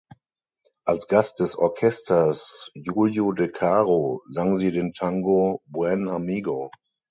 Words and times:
Als 0.83 1.07
Gast 1.07 1.41
des 1.41 1.55
Orchesters 1.55 2.71
Julio 2.73 3.33
De 3.33 3.51
Caro 3.51 4.23
sang 4.27 4.57
sie 4.57 4.71
den 4.71 4.93
Tango 4.93 5.61
"Buen 5.67 6.09
amigo". 6.09 6.71